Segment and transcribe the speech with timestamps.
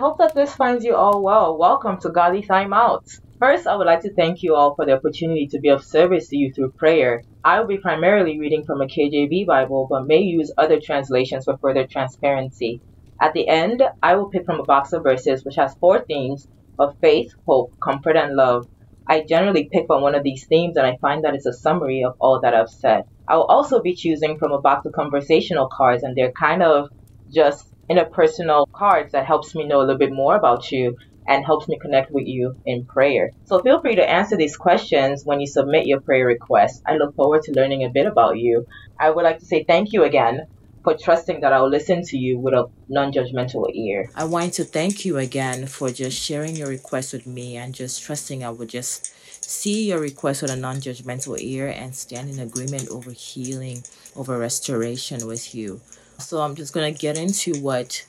[0.00, 1.58] hope that this finds you all well.
[1.58, 3.04] Welcome to Godly Time Out.
[3.38, 6.28] First, I would like to thank you all for the opportunity to be of service
[6.28, 7.22] to you through prayer.
[7.44, 11.58] I will be primarily reading from a KJV Bible, but may use other translations for
[11.58, 12.80] further transparency.
[13.20, 16.48] At the end, I will pick from a box of verses which has four themes
[16.78, 18.64] of faith, hope, comfort, and love.
[19.06, 22.04] I generally pick from one of these themes and I find that it's a summary
[22.04, 23.04] of all that I've said.
[23.28, 26.88] I will also be choosing from a box of conversational cards and they're kind of
[27.30, 31.68] just interpersonal cards that helps me know a little bit more about you and helps
[31.68, 33.30] me connect with you in prayer.
[33.44, 36.82] So feel free to answer these questions when you submit your prayer request.
[36.86, 38.66] I look forward to learning a bit about you.
[38.98, 40.46] I would like to say thank you again
[40.82, 44.10] for trusting that I'll listen to you with a non judgmental ear.
[44.14, 48.02] I want to thank you again for just sharing your request with me and just
[48.02, 49.12] trusting I would just
[49.44, 53.84] see your request with a non judgmental ear and stand in agreement over healing,
[54.16, 55.80] over restoration with you.
[56.20, 58.06] So I'm just to get into what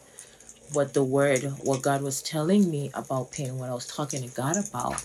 [0.74, 4.36] what the word what God was telling me about pain what I was talking to
[4.36, 5.04] God about.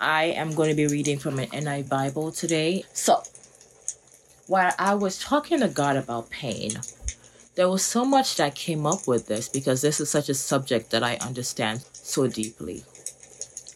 [0.00, 2.84] I am going to be reading from an NIV Bible today.
[2.92, 3.22] So,
[4.48, 6.72] while I was talking to God about pain,
[7.54, 10.90] there was so much that came up with this because this is such a subject
[10.90, 12.82] that I understand so deeply.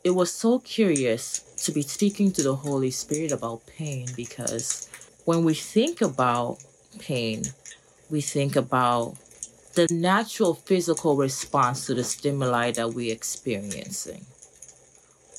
[0.03, 4.89] It was so curious to be speaking to the Holy Spirit about pain because
[5.27, 6.59] when we think about
[6.99, 7.45] pain,
[8.11, 9.17] we think about
[9.75, 14.25] the natural physical response to the stimuli that we're experiencing.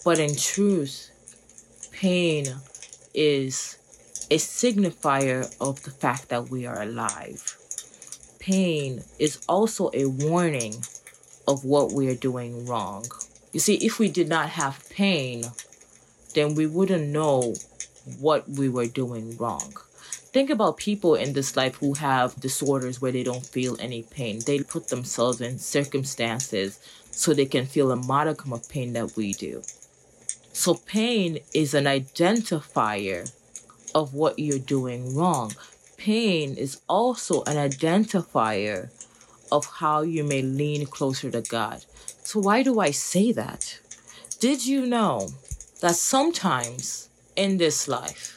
[0.03, 1.09] But in truth,
[1.91, 2.45] pain
[3.13, 3.77] is
[4.29, 7.57] a signifier of the fact that we are alive.
[8.39, 10.75] Pain is also a warning
[11.47, 13.05] of what we are doing wrong.
[13.53, 15.45] You see, if we did not have pain,
[16.35, 17.55] then we wouldn't know
[18.19, 19.73] what we were doing wrong
[20.33, 24.39] think about people in this life who have disorders where they don't feel any pain.
[24.45, 26.79] They put themselves in circumstances
[27.11, 29.63] so they can feel a modicum of pain that we do.
[30.53, 33.31] So, pain is an identifier
[33.93, 35.53] of what you're doing wrong.
[35.97, 38.89] Pain is also an identifier
[39.51, 41.85] of how you may lean closer to God.
[42.23, 43.79] So, why do I say that?
[44.39, 45.29] Did you know
[45.81, 48.36] that sometimes in this life,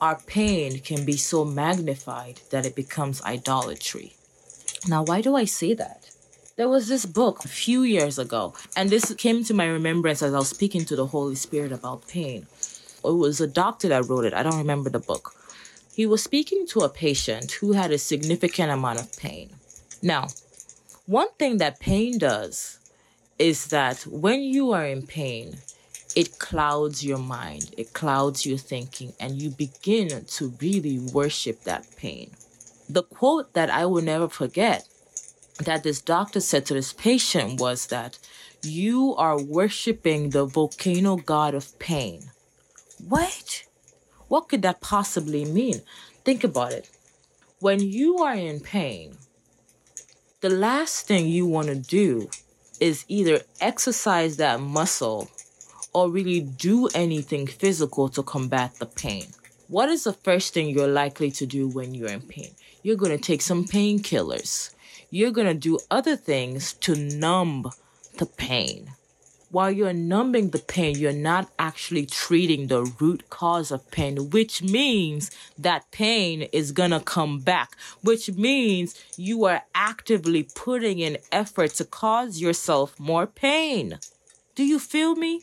[0.00, 4.14] our pain can be so magnified that it becomes idolatry.
[4.88, 6.10] Now, why do I say that?
[6.56, 10.34] There was this book a few years ago, and this came to my remembrance as
[10.34, 12.46] I was speaking to the Holy Spirit about pain.
[13.04, 14.34] It was a doctor that wrote it.
[14.34, 15.34] I don't remember the book.
[15.94, 19.50] He was speaking to a patient who had a significant amount of pain.
[20.02, 20.28] Now,
[21.06, 22.78] one thing that pain does
[23.38, 25.58] is that when you are in pain,
[26.16, 31.86] it clouds your mind, it clouds your thinking, and you begin to really worship that
[31.96, 32.32] pain.
[32.88, 34.88] The quote that I will never forget
[35.64, 38.18] that this doctor said to this patient was that
[38.62, 42.30] you are worshiping the volcano god of pain.
[43.08, 43.64] What?
[44.28, 45.82] What could that possibly mean?
[46.24, 46.90] Think about it.
[47.60, 49.16] When you are in pain,
[50.40, 52.30] the last thing you want to do
[52.80, 55.30] is either exercise that muscle
[55.92, 59.26] or really do anything physical to combat the pain.
[59.68, 62.50] What is the first thing you're likely to do when you're in pain?
[62.82, 64.74] You're going to take some painkillers.
[65.10, 67.70] You're going to do other things to numb
[68.18, 68.92] the pain.
[69.50, 74.62] While you're numbing the pain, you're not actually treating the root cause of pain, which
[74.62, 81.18] means that pain is going to come back, which means you are actively putting in
[81.32, 83.98] effort to cause yourself more pain.
[84.54, 85.42] Do you feel me?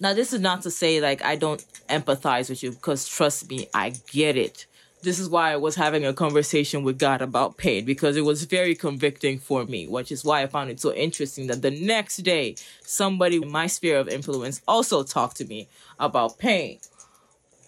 [0.00, 3.68] Now, this is not to say like I don't empathize with you because trust me,
[3.74, 4.66] I get it.
[5.02, 8.44] This is why I was having a conversation with God about pain because it was
[8.44, 12.18] very convicting for me, which is why I found it so interesting that the next
[12.18, 15.68] day somebody in my sphere of influence also talked to me
[15.98, 16.80] about pain.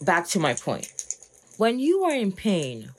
[0.03, 0.93] Back to my point.
[1.57, 2.91] When you are in pain,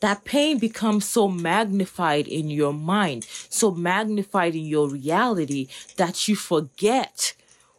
[0.00, 6.36] that pain becomes so magnified in your mind, so magnified in your reality that you
[6.36, 7.34] forget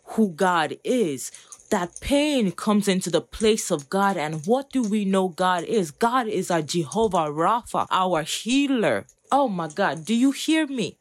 [0.10, 1.32] who God is.
[1.72, 4.18] That pain comes into the place of God.
[4.18, 5.92] And what do we know God is?
[5.92, 9.06] God is our Jehovah Rapha, our healer.
[9.32, 10.98] Oh my God, do you hear me?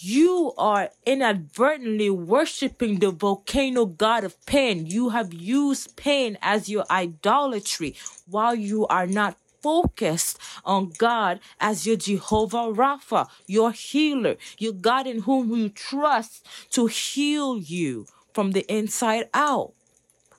[0.00, 4.86] You are inadvertently worshiping the volcano god of pain.
[4.86, 7.96] You have used pain as your idolatry
[8.26, 15.08] while you are not focused on God as your Jehovah Rapha, your healer, your God
[15.08, 19.72] in whom you trust to heal you from the inside out.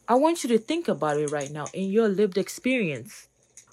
[0.08, 3.28] I want you to think about it right now in your lived experience.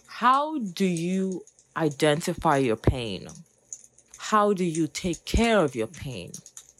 [0.06, 1.44] How do you
[1.76, 3.28] identify your pain?
[4.30, 6.32] how do you take care of your pain?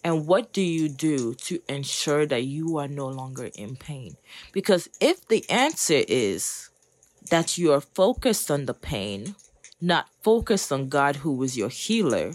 [0.02, 4.16] And what do you do to ensure that you are no longer in pain?
[4.52, 6.70] Because if the answer is
[7.30, 9.36] that you are focused on the pain,
[9.80, 12.32] not focused on God who is your healer,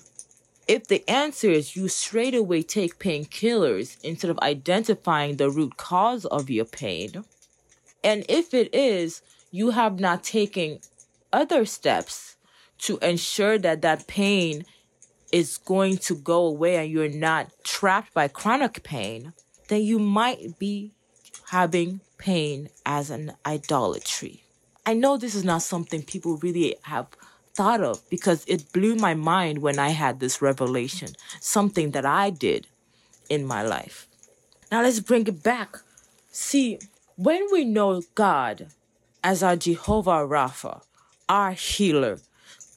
[0.67, 6.25] if the answer is you straight away take painkillers instead of identifying the root cause
[6.25, 7.23] of your pain,
[8.03, 9.21] and if it is
[9.51, 10.79] you have not taken
[11.33, 12.37] other steps
[12.79, 14.65] to ensure that that pain
[15.31, 19.33] is going to go away and you're not trapped by chronic pain,
[19.67, 20.91] then you might be
[21.49, 24.43] having pain as an idolatry.
[24.85, 27.07] I know this is not something people really have
[27.53, 31.09] thought of because it blew my mind when I had this revelation,
[31.39, 32.67] something that I did
[33.29, 34.07] in my life.
[34.71, 35.77] Now let's bring it back.
[36.31, 36.79] See,
[37.15, 38.67] when we know God
[39.23, 40.81] as our Jehovah Rapha,
[41.27, 42.19] our healer,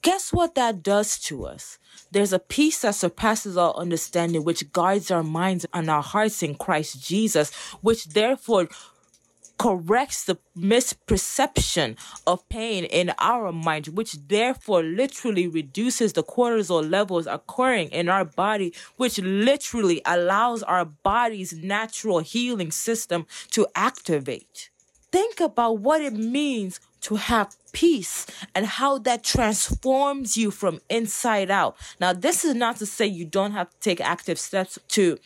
[0.03, 1.79] guess what that does to us?
[2.11, 6.55] There's a peace that surpasses all understanding, which guards our minds and our hearts in
[6.55, 8.69] Christ Jesus, which therefore
[9.65, 11.97] corrects the misperception
[12.27, 18.27] of pain in our mind, which therefore literally reduces the cortisol levels occurring in our
[18.27, 24.69] body, which literally allows our body's natural healing system to activate.
[25.11, 31.51] Think about what it means to have peace and how that transforms you from inside
[31.51, 31.75] out.
[31.99, 35.17] Now, this is not to say you don't have to take active steps to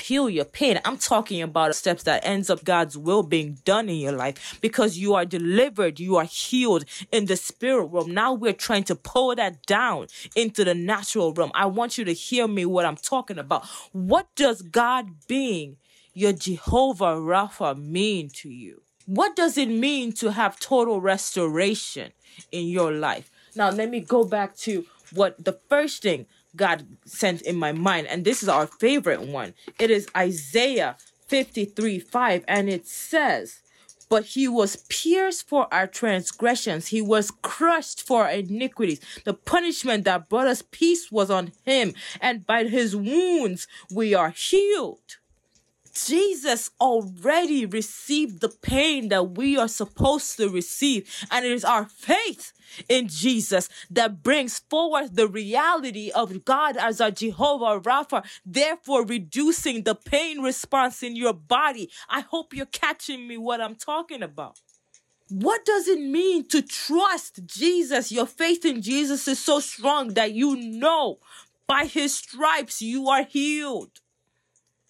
[0.00, 0.80] heal your pain.
[0.84, 4.98] I'm talking about steps that ends up God's will being done in your life because
[4.98, 8.12] you are delivered, you are healed in the spirit realm.
[8.12, 11.52] Now we're trying to pull that down into the natural realm.
[11.54, 13.66] I want you to hear me what I'm talking about.
[13.92, 15.76] What does God being
[16.14, 18.82] your Jehovah Rapha mean to you?
[19.06, 22.12] What does it mean to have total restoration
[22.52, 23.30] in your life?
[23.56, 26.26] Now let me go back to what the first thing
[26.56, 28.06] God sent in my mind.
[28.06, 29.54] And this is our favorite one.
[29.78, 30.96] It is Isaiah
[31.28, 32.44] 53 5.
[32.48, 33.60] And it says,
[34.08, 39.00] But he was pierced for our transgressions, he was crushed for our iniquities.
[39.24, 44.30] The punishment that brought us peace was on him, and by his wounds we are
[44.30, 45.19] healed.
[45.94, 51.08] Jesus already received the pain that we are supposed to receive.
[51.30, 52.52] And it is our faith
[52.88, 59.82] in Jesus that brings forward the reality of God as our Jehovah Rapha, therefore reducing
[59.82, 61.90] the pain response in your body.
[62.08, 64.60] I hope you're catching me what I'm talking about.
[65.28, 68.10] What does it mean to trust Jesus?
[68.10, 71.18] Your faith in Jesus is so strong that you know
[71.68, 74.00] by his stripes you are healed.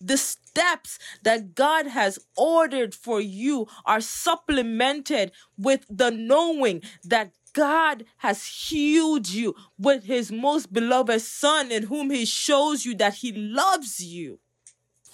[0.00, 0.16] The
[0.50, 8.44] steps that God has ordered for you are supplemented with the knowing that God has
[8.46, 14.02] healed you with his most beloved son in whom he shows you that he loves
[14.04, 14.38] you.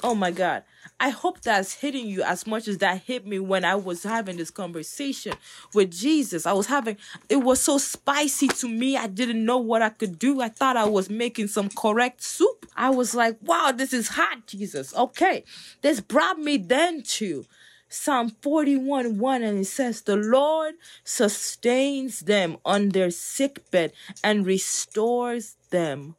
[0.02, 0.62] Oh my God.
[0.98, 4.36] I hope that's hitting you as much as that hit me when I was having
[4.36, 5.34] this conversation
[5.74, 6.46] with Jesus.
[6.46, 6.96] I was having,
[7.28, 8.96] it was so spicy to me.
[8.96, 10.40] I didn't know what I could do.
[10.40, 12.66] I thought I was making some correct soup.
[12.76, 14.94] I was like, wow, this is hot, Jesus.
[14.94, 15.44] Okay.
[15.82, 17.44] This brought me then to
[17.88, 23.92] Psalm 41 1, and it says, The Lord sustains them on their sick bed
[24.24, 26.16] and restores them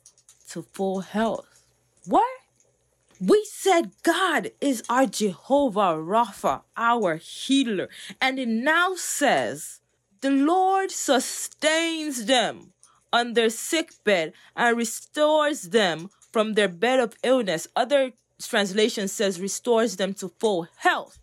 [0.50, 1.45] to full health.
[2.06, 2.37] What?
[3.19, 7.90] We said God is our Jehovah Rapha, our healer.
[8.21, 9.80] And it now says,
[10.21, 12.74] the Lord sustains them
[13.12, 17.68] on their sick bed and restores them from their bed of illness.
[17.76, 21.19] Other translation says restores them to full health.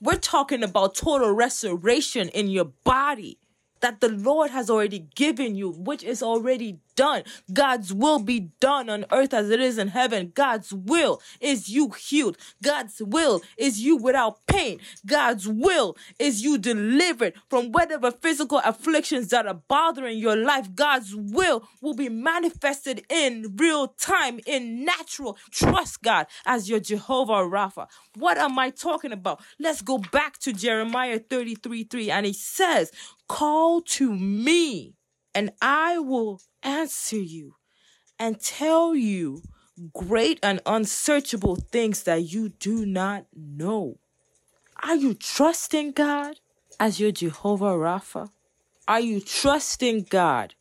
[0.00, 3.38] We're talking about total restoration in your body
[3.80, 7.22] that the Lord has already given you, which is already done.
[7.52, 10.32] God's will be done on earth as it is in heaven.
[10.34, 12.36] God's will is you healed.
[12.62, 14.80] God's will is you without pain.
[15.06, 20.74] God's will is you delivered from whatever physical afflictions that are bothering your life.
[20.74, 25.38] God's will will be manifested in real time, in natural.
[25.50, 27.86] Trust God as your Jehovah Rapha.
[28.16, 29.40] What am I talking about?
[29.60, 32.90] Let's go back to Jeremiah 33 3 and he says,
[33.28, 34.94] Call to me
[35.36, 37.54] and I will answer you
[38.18, 39.42] and tell you
[39.94, 43.98] great and unsearchable things that you do not know.
[44.82, 46.40] Are you trusting God
[46.78, 48.30] as your Jehovah Rapha?
[48.88, 50.54] Are you trusting God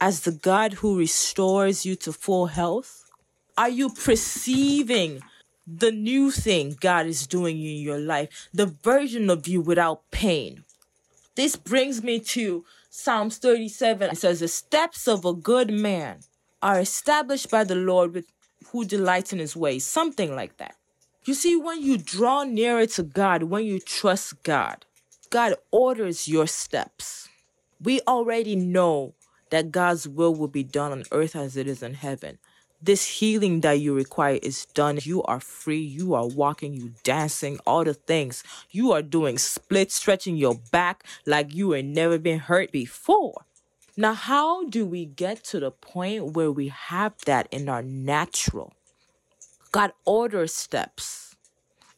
[0.00, 3.04] as the God who restores you to full health?
[3.56, 5.20] Are you perceiving
[5.66, 10.64] the new thing God is doing in your life, the version of you without pain?
[11.38, 14.10] This brings me to Psalms 37.
[14.10, 16.18] It says, The steps of a good man
[16.60, 18.26] are established by the Lord with
[18.72, 20.74] who delights in his ways, something like that.
[21.26, 24.84] You see, when you draw nearer to God, when you trust God,
[25.30, 27.28] God orders your steps.
[27.80, 29.14] We already know
[29.50, 32.38] that God's will will be done on earth as it is in heaven.
[32.80, 35.00] This healing that you require is done.
[35.02, 35.80] You are free.
[35.80, 38.44] You are walking, you dancing, all the things.
[38.70, 43.44] You are doing split, stretching your back like you had never been hurt before.
[43.96, 48.72] Now, how do we get to the point where we have that in our natural?
[49.72, 51.34] God orders steps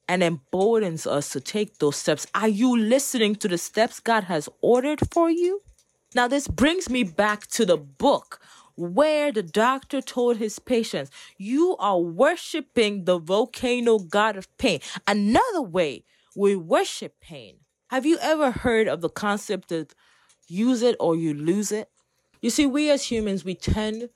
[0.08, 2.26] and emboldens us to take those steps.
[2.34, 5.60] Are you listening to the steps God has ordered for you?
[6.14, 8.40] Now, this brings me back to the book
[8.80, 14.80] where the doctor told his patients, You are worshiping the volcano god of pain.
[15.06, 17.56] Another way we worship pain.
[17.88, 19.88] Have you ever heard of the concept of
[20.48, 21.90] use it or you lose it?
[22.40, 24.08] You see, we as humans, we tend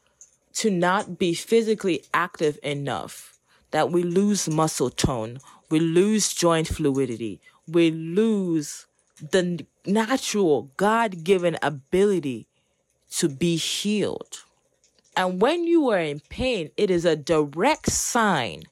[0.55, 3.35] to not be physically active enough
[3.73, 8.87] that we lose muscle tone, we lose joint fluidity, we lose
[9.21, 12.47] the natural God given ability
[13.17, 14.44] to be healed.
[15.17, 18.65] And when you are in pain, it is a direct sign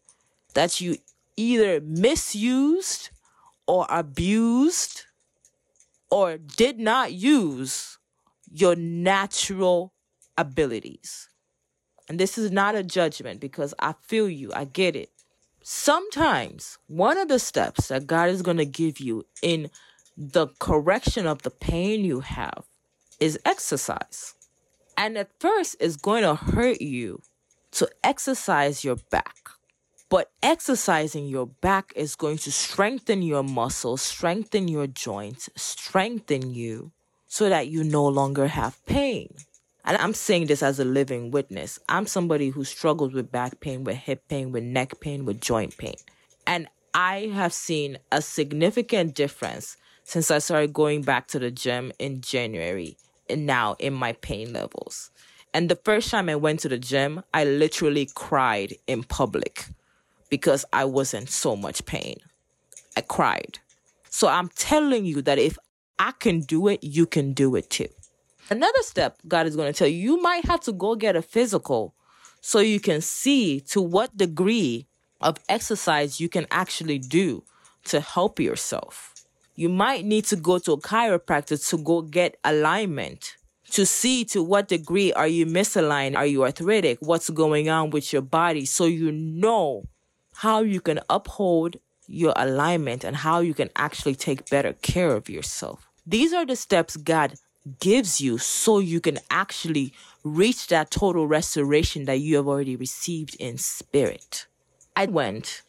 [0.54, 0.96] that you
[1.36, 3.10] either misused
[3.66, 5.04] or abused
[6.10, 7.98] or did not use
[8.50, 9.94] your natural
[10.36, 11.28] abilities.
[12.08, 15.10] And this is not a judgment because I feel you, I get it.
[15.62, 19.70] Sometimes one of the steps that God is going to give you in
[20.16, 22.64] the correction of the pain you have
[23.20, 24.34] is exercise.
[24.96, 27.20] And at first, it's going to hurt you
[27.72, 29.36] to exercise your back.
[30.08, 36.92] But exercising your back is going to strengthen your muscles, strengthen your joints, strengthen you
[37.26, 39.34] so that you no longer have pain.
[39.84, 41.78] And I'm saying this as a living witness.
[41.88, 45.76] I'm somebody who struggles with back pain, with hip pain, with neck pain, with joint
[45.78, 45.94] pain.
[46.46, 51.90] And I have seen a significant difference since I started going back to the gym
[51.98, 52.98] in January
[53.38, 55.10] now in my pain levels.
[55.54, 59.66] And the first time I went to the gym, I literally cried in public
[60.30, 62.16] because I was in so much pain.
[62.96, 63.58] I cried.
[64.08, 65.58] So I'm telling you that if
[65.98, 67.88] I can do it, you can do it too.
[68.50, 71.22] Another step God is going to tell you, you might have to go get a
[71.22, 71.94] physical
[72.40, 74.86] so you can see to what degree
[75.20, 77.44] of exercise you can actually do
[77.84, 79.11] to help yourself
[79.54, 83.36] you might need to go to a chiropractor to go get alignment
[83.70, 88.12] to see to what degree are you misaligned are you arthritic what's going on with
[88.12, 89.84] your body so you know
[90.34, 95.28] how you can uphold your alignment and how you can actually take better care of
[95.28, 95.88] yourself.
[96.06, 97.34] These are the steps god
[97.78, 99.92] gives you so you can actually
[100.24, 104.46] reach that total restoration that you have already received in spirit.
[104.96, 105.62] I went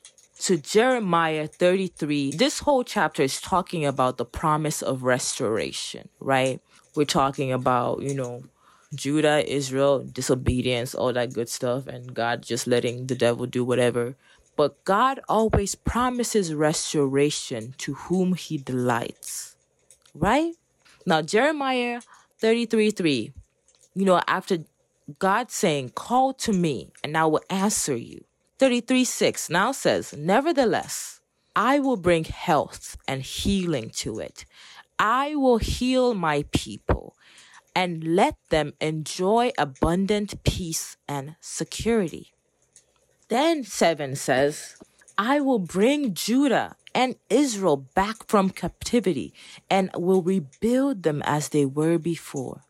[0.44, 2.32] to Jeremiah 33.
[2.32, 6.60] This whole chapter is talking about the promise of restoration, right?
[6.96, 8.44] We're talking about, you know,
[8.94, 14.16] Judah, Israel, disobedience, all that good stuff, and God just letting the devil do whatever.
[14.58, 19.56] But God always promises restoration to whom he delights,
[20.14, 20.56] right?
[21.06, 22.02] Now, Jeremiah
[22.40, 23.34] 33 3,
[23.96, 24.58] you know, after
[25.20, 28.26] God saying, Call to me and I will answer you.
[28.60, 31.20] 33 6 now says, Nevertheless,
[31.56, 34.46] I will bring health and healing to it.
[35.00, 37.16] I will heal my people
[37.76, 42.32] and let them enjoy abundant peace and security.
[43.30, 44.78] Then 7 says,
[45.18, 49.34] I will bring Judah and Israel back from captivity
[49.70, 52.62] and will rebuild them as they were before.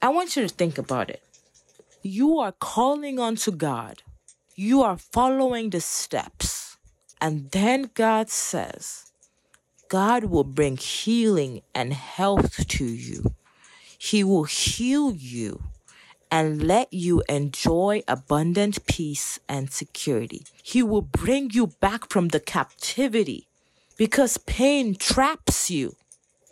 [0.00, 1.22] I want you to think about it.
[2.02, 4.02] You are calling unto God
[4.54, 6.76] you are following the steps.
[7.20, 9.12] And then God says,
[9.88, 13.34] God will bring healing and health to you.
[13.98, 15.62] He will heal you
[16.30, 20.42] and let you enjoy abundant peace and security.
[20.62, 23.46] He will bring you back from the captivity
[23.96, 25.96] because pain traps you.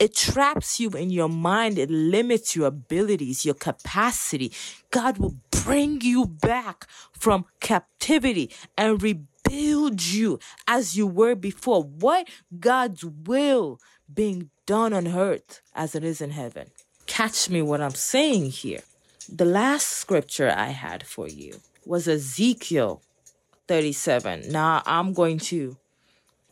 [0.03, 1.79] It traps you in your mind.
[1.79, 4.51] It limits your abilities, your capacity.
[4.91, 11.85] God will bring you back from captivity and rebuild you as you were before.
[11.85, 12.27] What
[12.59, 13.79] God's will
[14.13, 16.73] being done on earth as it is in heaven.
[17.07, 18.83] Catch me what I'm saying here.
[19.33, 23.03] The last scripture I had for you was Ezekiel
[23.69, 24.51] 37.
[24.51, 25.77] Now I'm going to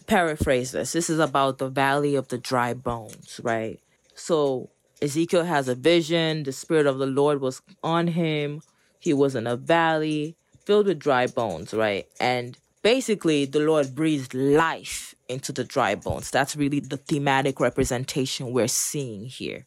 [0.06, 0.92] paraphrase this.
[0.92, 3.80] This is about the valley of the dry bones, right?
[4.14, 4.70] So
[5.02, 6.42] Ezekiel has a vision.
[6.42, 8.62] The Spirit of the Lord was on him
[9.00, 12.06] he was in a valley filled with dry bones, right?
[12.20, 16.30] And basically, the Lord breathed life into the dry bones.
[16.30, 19.64] That's really the thematic representation we're seeing here.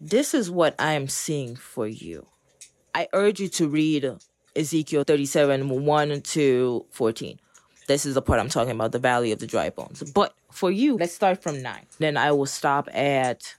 [0.00, 2.26] This is what I am seeing for you.
[2.94, 4.10] I urge you to read
[4.54, 7.40] Ezekiel 37 1 to 14.
[7.86, 10.02] This is the part I'm talking about, the valley of the dry bones.
[10.02, 11.86] But for you, let's start from 9.
[11.98, 13.54] Then I will stop at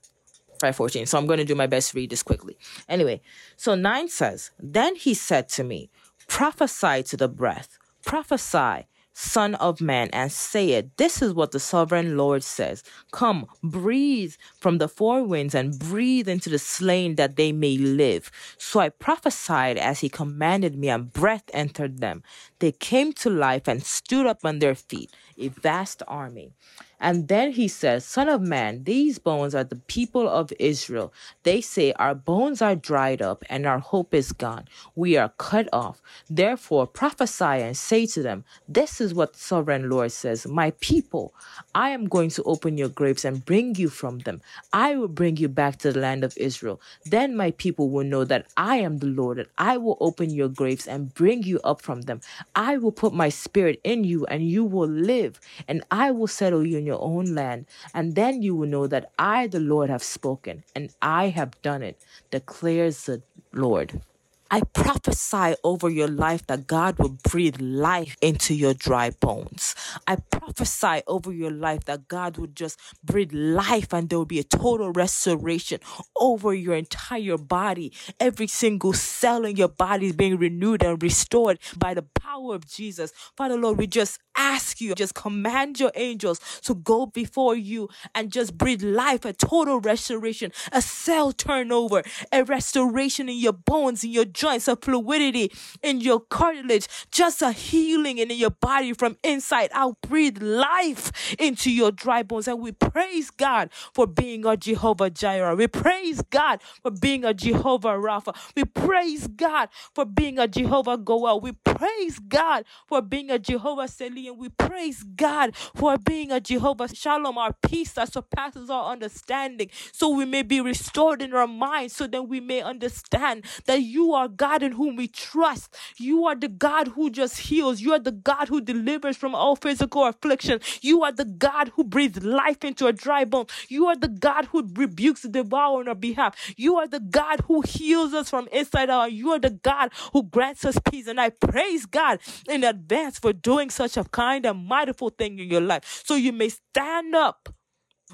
[0.60, 1.06] 514.
[1.06, 2.58] So I'm going to do my best to read this quickly.
[2.90, 3.22] Anyway,
[3.56, 5.90] so 9 says, Then he said to me,
[6.28, 8.88] Prophesy to the breath, prophesy
[9.20, 10.96] Son of man, and say it.
[10.98, 12.84] This is what the sovereign Lord says.
[13.12, 18.30] Come, breathe from the four winds and breathe into the slain that they may live.
[18.60, 22.22] So I prophesied as he commanded me, and breath entered them.
[22.60, 26.52] They came to life and stood up on their feet, a vast army.
[27.00, 31.14] And then he says, Son of man, these bones are the people of Israel.
[31.44, 34.66] They say, Our bones are dried up and our hope is gone.
[34.96, 36.02] We are cut off.
[36.30, 41.34] Therefore prophesy and say to them, This is what the sovereign Lord says, My people,
[41.76, 44.42] I am going to open your graves and bring you from them.
[44.74, 46.82] I will bring you back to the land of Israel.
[47.06, 50.50] Then my people will know that I am the Lord, that I will open your
[50.50, 52.22] graves and bring you up from them.
[52.56, 56.66] I will put my spirit in you and you will live, and I will settle
[56.66, 60.64] you your own land, and then you will know that I, the Lord, have spoken,
[60.76, 62.00] and I have done it,
[62.32, 63.22] declares the
[63.54, 64.02] Lord.
[64.50, 69.76] I prophesy over your life that God will breathe life into your dry bones.
[70.08, 74.40] I prophesy over your life that God will just breathe life and there will be
[74.40, 75.80] a total restoration
[76.16, 77.92] over your entire body.
[78.20, 82.68] Every single cell in your body is being renewed and restored by the power of
[82.68, 83.12] Jesus.
[83.36, 88.32] Father Lord, we just ask you, just command your angels to go before you and
[88.32, 94.12] just breathe life, a total restoration, a cell turnover, a restoration in your bones, in
[94.12, 95.52] your joints, a fluidity
[95.82, 99.98] in your cartilage, just a healing in your body from inside out.
[100.08, 102.48] Breathe life into your dry bones.
[102.48, 105.56] And we praise God for being a Jehovah Jireh.
[105.56, 108.36] We praise God for being a Jehovah Rapha.
[108.56, 111.42] We praise God for being a Jehovah Goel.
[111.42, 114.28] We praise God for being a Jehovah Seli.
[114.28, 119.70] And we praise God for being a Jehovah Shalom, our peace that surpasses our understanding.
[119.92, 124.14] So we may be restored in our minds, so that we may understand that you
[124.14, 125.76] are God in whom we trust.
[125.98, 127.82] You are the God who just heals.
[127.82, 130.60] You are the God who delivers from all physical affliction.
[130.82, 133.46] You are the God who breathes life into a dry bone.
[133.68, 136.54] You are the God who rebukes the devourer on our behalf.
[136.58, 139.12] You are the God who heals us from inside out.
[139.12, 141.08] You are the God who grants us peace.
[141.08, 145.50] And I praise God in advance for doing such a kind and mightiful thing in
[145.50, 146.04] your life.
[146.06, 147.50] So you may stand up.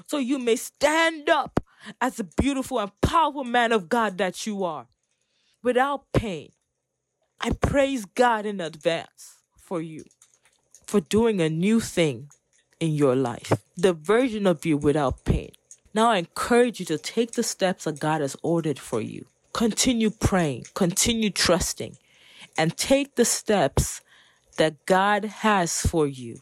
[0.06, 1.60] So you may stand up
[2.00, 4.86] as a beautiful and powerful man of God that you are
[5.64, 6.52] without pain.
[7.40, 10.04] I praise God in advance for you,
[10.86, 12.30] for doing a new thing
[12.78, 15.50] in your life, the version of you without pain.
[15.94, 19.26] Now I encourage you to take the steps that God has ordered for you.
[19.52, 21.96] Continue praying, continue trusting,
[22.58, 24.02] and take the steps
[24.58, 26.40] that God has for you.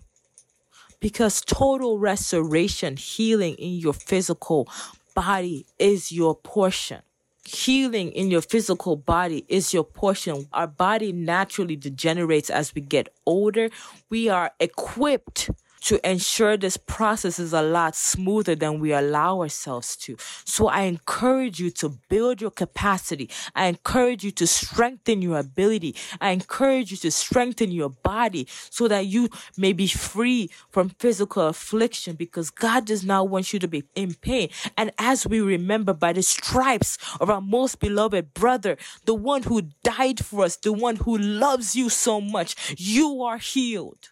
[1.00, 4.68] Because total restoration, healing in your physical
[5.14, 7.02] body is your portion
[7.44, 10.46] healing in your physical body is your portion.
[10.52, 13.70] Our body naturally degenerates as we get older.
[14.10, 15.50] We are equipped
[15.82, 20.16] to ensure this process is a lot smoother than we allow ourselves to.
[20.44, 23.30] So I encourage you to build your capacity.
[23.54, 25.96] I encourage you to strengthen your ability.
[26.20, 31.48] I encourage you to strengthen your body so that you may be free from physical
[31.48, 34.50] affliction because God does not want you to be in pain.
[34.76, 39.62] And as we remember by the stripes of our most beloved brother, the one who
[39.82, 44.10] died for us, the one who loves you so much, you are healed.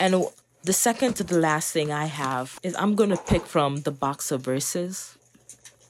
[0.00, 0.26] And
[0.68, 3.90] the second to the last thing I have is I'm going to pick from the
[3.90, 5.16] box of verses.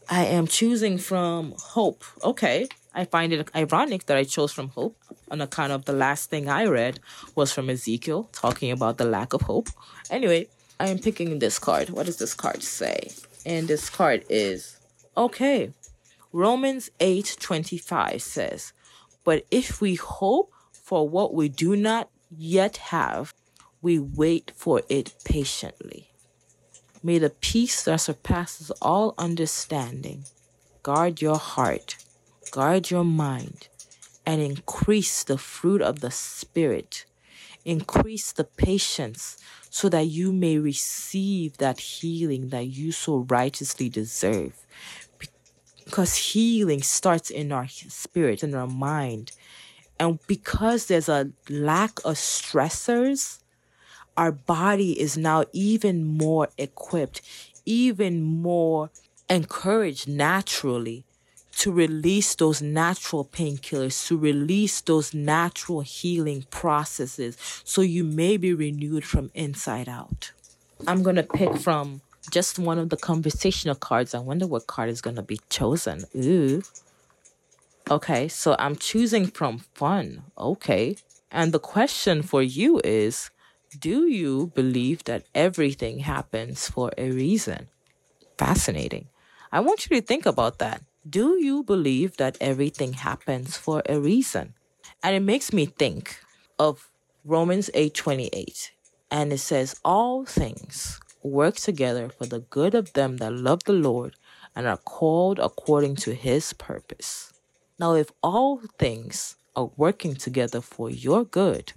[0.08, 2.04] I am choosing from Hope.
[2.22, 2.68] Okay.
[2.94, 4.96] I find it ironic that I chose from Hope
[5.32, 7.00] on account of the last thing I read
[7.34, 9.68] was from Ezekiel talking about the lack of hope.
[10.10, 10.46] Anyway,
[10.78, 11.90] I am picking this card.
[11.90, 13.10] What does this card say?
[13.44, 14.76] And this card is
[15.16, 15.72] okay.
[16.32, 18.72] Romans 8:25 says,
[19.24, 23.34] "But if we hope for what we do not yet have,
[23.88, 26.10] we wait for it patiently.
[27.02, 30.24] May the peace that surpasses all understanding
[30.82, 31.96] guard your heart,
[32.50, 33.68] guard your mind,
[34.26, 37.06] and increase the fruit of the Spirit.
[37.64, 39.38] Increase the patience
[39.70, 44.52] so that you may receive that healing that you so righteously deserve.
[45.86, 49.32] Because healing starts in our spirit, in our mind,
[50.00, 53.40] And because there's a lack of stressors,
[54.18, 57.22] our body is now even more equipped,
[57.64, 58.90] even more
[59.30, 61.04] encouraged naturally
[61.52, 68.52] to release those natural painkillers, to release those natural healing processes so you may be
[68.52, 70.32] renewed from inside out.
[70.86, 72.00] I'm going to pick from
[72.32, 74.14] just one of the conversational cards.
[74.14, 76.04] I wonder what card is going to be chosen.
[76.16, 76.62] Ooh.
[77.88, 80.24] Okay, so I'm choosing from fun.
[80.36, 80.96] Okay.
[81.30, 83.30] And the question for you is
[83.76, 87.68] Do you believe that everything happens for a reason?
[88.38, 89.08] Fascinating.
[89.52, 90.80] I want you to think about that.
[91.08, 94.54] Do you believe that everything happens for a reason?
[95.02, 96.18] And it makes me think
[96.58, 96.88] of
[97.26, 98.70] Romans 8:28.
[99.10, 103.74] And it says all things work together for the good of them that love the
[103.74, 104.16] Lord
[104.56, 107.34] and are called according to his purpose.
[107.78, 111.74] Now, if all things are working together for your good,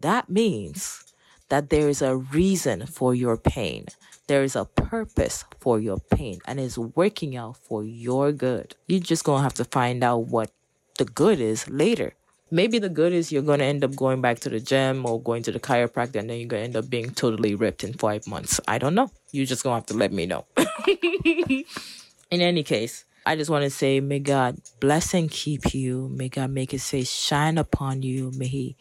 [0.00, 1.04] that means
[1.48, 3.86] that there is a reason for your pain.
[4.26, 8.76] There is a purpose for your pain and it's working out for your good.
[8.86, 10.50] You're just going to have to find out what
[10.98, 12.14] the good is later.
[12.50, 15.20] Maybe the good is you're going to end up going back to the gym or
[15.20, 17.94] going to the chiropractor and then you're going to end up being totally ripped in
[17.94, 18.60] five months.
[18.68, 19.10] I don't know.
[19.32, 20.46] You're just going to have to let me know.
[20.86, 21.64] in
[22.30, 26.08] any case, I just want to say, may God bless and keep you.
[26.10, 28.32] May God make his face shine upon you.
[28.34, 28.76] May he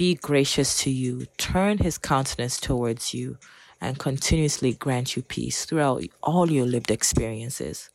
[0.00, 3.36] be gracious to you, turn his countenance towards you,
[3.82, 7.90] and continuously grant you peace throughout all your lived experiences.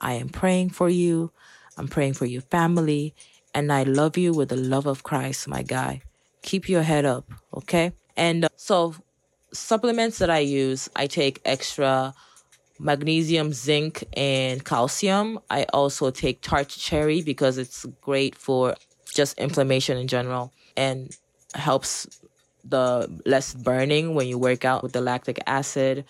[0.00, 1.32] I am praying for you.
[1.76, 3.14] I'm praying for your family.
[3.52, 6.00] And I love you with the love of Christ, my guy.
[6.40, 7.92] Keep your head up, okay?
[8.16, 8.94] And uh, so,
[9.52, 12.14] supplements that I use, I take extra
[12.78, 15.38] magnesium, zinc, and calcium.
[15.50, 18.76] I also take tart cherry because it's great for
[19.14, 21.14] just inflammation in general and
[21.54, 22.20] helps
[22.64, 26.04] the less burning when you work out with the lactic acid.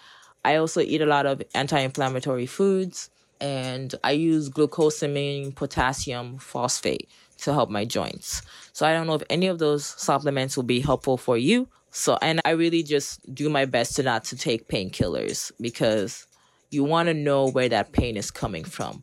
[0.44, 7.52] I also eat a lot of anti-inflammatory foods and I use glucosamine potassium phosphate to
[7.52, 8.42] help my joints.
[8.72, 11.68] So I don't know if any of those supplements will be helpful for you.
[11.90, 16.26] So and I really just do my best to not to take painkillers because
[16.70, 19.02] you want to know where that pain is coming from.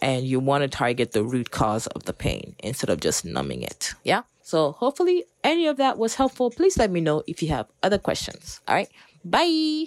[0.00, 3.62] And you want to target the root cause of the pain instead of just numbing
[3.62, 3.94] it.
[4.04, 4.22] Yeah?
[4.48, 6.50] So hopefully any of that was helpful.
[6.50, 8.62] Please let me know if you have other questions.
[8.66, 8.88] All right.
[9.22, 9.84] Bye.